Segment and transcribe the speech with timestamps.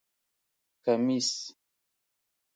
[0.83, 1.29] 👗 کمېس